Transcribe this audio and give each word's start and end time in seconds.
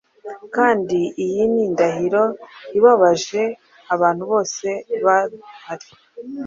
Kandi 0.55 0.99
iyi 1.23 1.43
ni 1.51 1.61
indahiro 1.65 2.23
ibabaje 2.77 3.43
abantubose 3.93 4.69
bahari 5.05 5.89